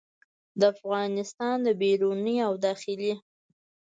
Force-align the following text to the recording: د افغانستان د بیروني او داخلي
د 0.59 0.61
افغانستان 0.73 1.57
د 1.65 1.67
بیروني 1.81 2.35
او 2.47 2.53
داخلي 2.65 3.13